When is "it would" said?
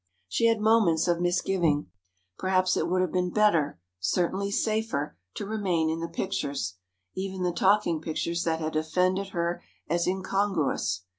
2.75-3.01